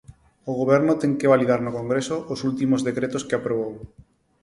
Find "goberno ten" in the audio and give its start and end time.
0.59-1.11